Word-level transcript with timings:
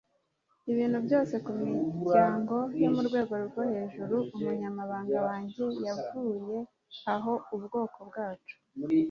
ibintu 0.71 0.97
byose 1.05 1.33
kumiryango 1.45 2.55
yo 2.81 2.89
murwego 2.95 3.33
rwo 3.45 3.61
hejuru. 3.73 4.15
umunyamabanga 4.35 5.17
wanjye 5.27 5.63
yavuye 5.85 6.57
aho; 7.13 7.33
ubwoko 7.55 7.97
bwacu 8.09 8.55